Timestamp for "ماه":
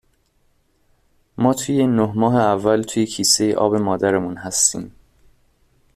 2.15-2.35